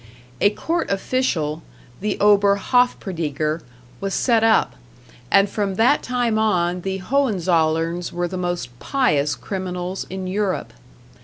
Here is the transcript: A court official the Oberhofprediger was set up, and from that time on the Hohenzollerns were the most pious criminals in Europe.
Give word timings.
A 0.39 0.49
court 0.49 0.89
official 0.89 1.61
the 1.99 2.17
Oberhofprediger 2.19 3.61
was 3.99 4.15
set 4.15 4.43
up, 4.43 4.73
and 5.29 5.47
from 5.47 5.75
that 5.75 6.01
time 6.01 6.39
on 6.39 6.81
the 6.81 6.97
Hohenzollerns 7.01 8.11
were 8.11 8.27
the 8.27 8.35
most 8.35 8.79
pious 8.79 9.35
criminals 9.35 10.07
in 10.09 10.25
Europe. 10.25 10.73